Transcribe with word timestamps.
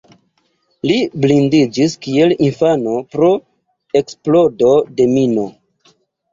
Li 0.91 0.95
blindiĝis 1.25 1.97
kiel 2.07 2.33
infano 2.49 2.95
pro 3.13 3.31
eksplodo 4.03 4.75
de 4.99 5.11
mino. 5.17 5.49